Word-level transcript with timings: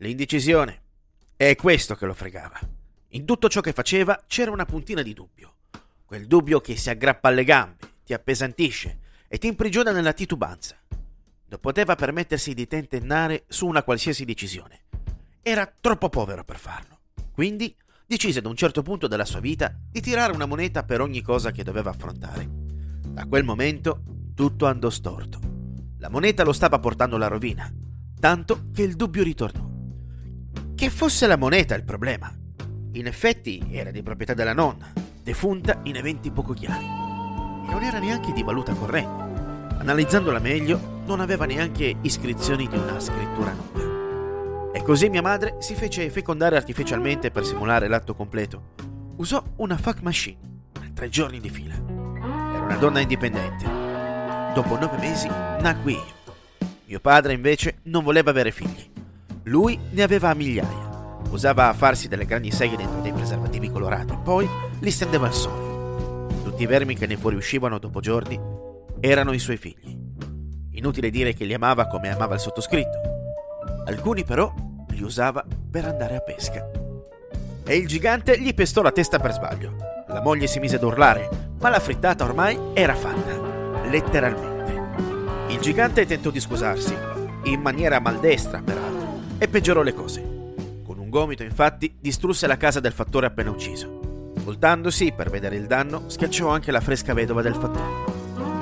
L'indecisione. 0.00 0.82
È 1.36 1.54
questo 1.56 1.94
che 1.94 2.04
lo 2.04 2.12
fregava. 2.12 2.60
In 3.10 3.24
tutto 3.24 3.48
ciò 3.48 3.62
che 3.62 3.72
faceva 3.72 4.22
c'era 4.26 4.50
una 4.50 4.66
puntina 4.66 5.00
di 5.00 5.14
dubbio. 5.14 5.54
Quel 6.04 6.26
dubbio 6.26 6.60
che 6.60 6.76
si 6.76 6.90
aggrappa 6.90 7.28
alle 7.28 7.44
gambe, 7.44 7.76
ti 8.04 8.12
appesantisce 8.12 8.98
e 9.26 9.38
ti 9.38 9.46
imprigiona 9.46 9.92
nella 9.92 10.12
titubanza. 10.12 10.76
Non 11.48 11.60
poteva 11.60 11.94
permettersi 11.94 12.52
di 12.52 12.66
tentennare 12.66 13.44
su 13.48 13.66
una 13.66 13.82
qualsiasi 13.82 14.26
decisione. 14.26 14.82
Era 15.40 15.72
troppo 15.80 16.10
povero 16.10 16.44
per 16.44 16.58
farlo. 16.58 16.98
Quindi 17.32 17.74
decise 18.04 18.40
ad 18.40 18.46
un 18.46 18.54
certo 18.54 18.82
punto 18.82 19.06
della 19.06 19.24
sua 19.24 19.40
vita 19.40 19.74
di 19.90 20.02
tirare 20.02 20.34
una 20.34 20.44
moneta 20.44 20.82
per 20.82 21.00
ogni 21.00 21.22
cosa 21.22 21.52
che 21.52 21.64
doveva 21.64 21.88
affrontare. 21.88 22.46
Da 22.50 23.24
quel 23.24 23.44
momento 23.44 24.02
tutto 24.34 24.66
andò 24.66 24.90
storto. 24.90 25.40
La 26.00 26.10
moneta 26.10 26.44
lo 26.44 26.52
stava 26.52 26.78
portando 26.80 27.16
alla 27.16 27.28
rovina, 27.28 27.72
tanto 28.20 28.66
che 28.74 28.82
il 28.82 28.94
dubbio 28.94 29.22
ritornò. 29.22 29.75
Che 30.86 30.92
fosse 30.92 31.26
la 31.26 31.36
moneta 31.36 31.74
il 31.74 31.82
problema. 31.82 32.32
In 32.92 33.08
effetti 33.08 33.60
era 33.72 33.90
di 33.90 34.04
proprietà 34.04 34.34
della 34.34 34.52
nonna, 34.52 34.92
defunta 35.20 35.80
in 35.82 35.96
eventi 35.96 36.30
poco 36.30 36.52
chiari. 36.52 36.84
E 36.84 37.72
non 37.72 37.82
era 37.82 37.98
neanche 37.98 38.32
di 38.32 38.44
valuta 38.44 38.72
corrente. 38.72 39.78
Analizzandola 39.78 40.38
meglio, 40.38 41.02
non 41.04 41.18
aveva 41.18 41.44
neanche 41.44 41.96
iscrizioni 42.02 42.68
di 42.68 42.76
una 42.76 43.00
scrittura 43.00 43.52
nuda. 43.52 44.70
E 44.72 44.80
così 44.84 45.08
mia 45.08 45.22
madre 45.22 45.56
si 45.58 45.74
fece 45.74 46.08
fecondare 46.08 46.56
artificialmente 46.56 47.32
per 47.32 47.44
simulare 47.44 47.88
l'atto 47.88 48.14
completo. 48.14 48.74
Usò 49.16 49.42
una 49.56 49.76
fuck 49.76 50.02
machine 50.02 50.38
tre 50.94 51.08
giorni 51.08 51.40
di 51.40 51.50
fila. 51.50 51.74
Era 51.74 52.64
una 52.64 52.76
donna 52.76 53.00
indipendente. 53.00 53.64
Dopo 54.54 54.78
nove 54.78 54.98
mesi 54.98 55.26
nacqui 55.26 55.94
io. 55.94 56.14
Mio 56.84 57.00
padre 57.00 57.32
invece 57.32 57.78
non 57.86 58.04
voleva 58.04 58.30
avere 58.30 58.52
figli. 58.52 58.94
Lui 59.48 59.78
ne 59.90 60.02
aveva 60.02 60.30
a 60.30 60.34
migliaia. 60.34 61.20
Usava 61.30 61.72
farsi 61.72 62.08
delle 62.08 62.24
grandi 62.24 62.50
seghe 62.50 62.76
dentro 62.76 63.00
dei 63.00 63.12
preservativi 63.12 63.70
colorati, 63.70 64.18
poi 64.20 64.48
li 64.80 64.90
stendeva 64.90 65.26
al 65.26 65.34
sole. 65.34 66.32
Tutti 66.42 66.64
i 66.64 66.66
vermi 66.66 66.96
che 66.96 67.06
ne 67.06 67.16
fuoriuscivano 67.16 67.78
dopo 67.78 68.00
giorni 68.00 68.40
erano 68.98 69.32
i 69.32 69.38
suoi 69.38 69.56
figli. 69.56 69.96
Inutile 70.72 71.10
dire 71.10 71.32
che 71.32 71.44
li 71.44 71.54
amava 71.54 71.86
come 71.86 72.12
amava 72.12 72.34
il 72.34 72.40
sottoscritto. 72.40 73.00
Alcuni 73.86 74.24
però 74.24 74.52
li 74.88 75.02
usava 75.02 75.44
per 75.70 75.84
andare 75.84 76.16
a 76.16 76.20
pesca. 76.20 76.68
E 77.64 77.76
il 77.76 77.86
gigante 77.86 78.40
gli 78.40 78.52
pestò 78.52 78.82
la 78.82 78.90
testa 78.90 79.20
per 79.20 79.32
sbaglio. 79.32 79.76
La 80.08 80.22
moglie 80.22 80.48
si 80.48 80.58
mise 80.58 80.74
ad 80.74 80.82
urlare, 80.82 81.28
ma 81.60 81.68
la 81.68 81.78
frittata 81.78 82.24
ormai 82.24 82.58
era 82.72 82.96
fatta, 82.96 83.84
letteralmente. 83.88 85.54
Il 85.54 85.60
gigante 85.60 86.04
tentò 86.04 86.30
di 86.30 86.40
scusarsi, 86.40 86.96
in 87.44 87.60
maniera 87.60 88.00
maldestra 88.00 88.60
peraltro, 88.60 89.05
e 89.38 89.48
peggiorò 89.48 89.82
le 89.82 89.94
cose. 89.94 90.20
Con 90.84 90.98
un 90.98 91.10
gomito, 91.10 91.42
infatti, 91.42 91.94
distrusse 92.00 92.46
la 92.46 92.56
casa 92.56 92.80
del 92.80 92.92
fattore 92.92 93.26
appena 93.26 93.50
ucciso. 93.50 94.32
Voltandosi 94.42 95.12
per 95.12 95.30
vedere 95.30 95.56
il 95.56 95.66
danno, 95.66 96.08
schiacciò 96.08 96.48
anche 96.48 96.70
la 96.70 96.80
fresca 96.80 97.14
vedova 97.14 97.42
del 97.42 97.54
fattore. 97.54 98.14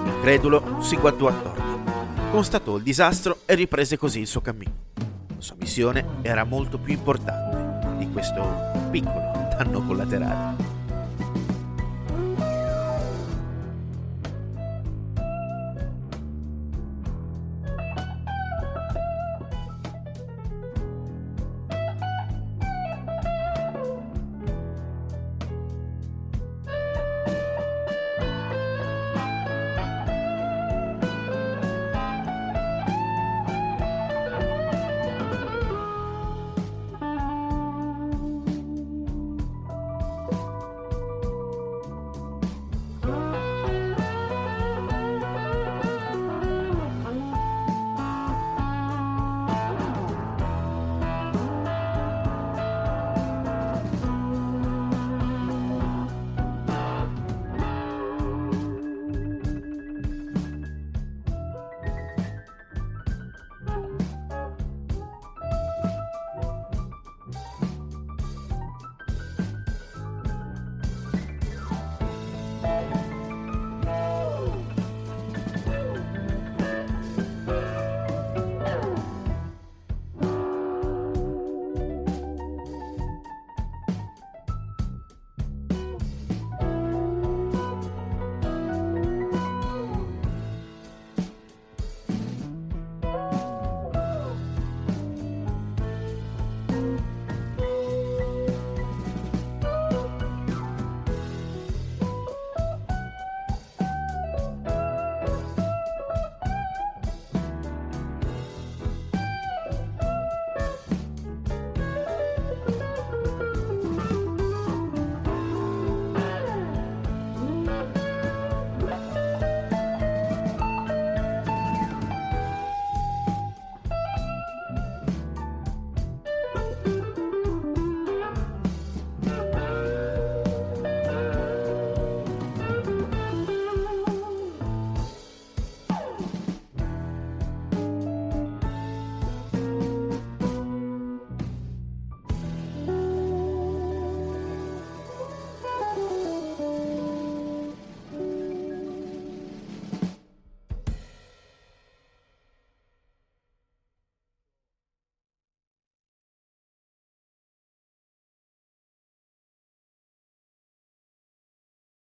Incredulo 0.06 0.80
si 0.80 0.96
guardò 0.96 1.28
attorno, 1.28 2.30
constatò 2.30 2.76
il 2.76 2.82
disastro 2.82 3.40
e 3.44 3.54
riprese 3.54 3.98
così 3.98 4.20
il 4.20 4.26
suo 4.26 4.40
cammino. 4.40 4.72
La 4.96 5.40
sua 5.40 5.56
missione 5.58 6.06
era 6.22 6.44
molto 6.44 6.78
più 6.78 6.94
importante 6.94 7.98
di 7.98 8.10
questo 8.10 8.72
piccolo 8.90 9.34
danno 9.56 9.84
collaterale. 9.84 10.73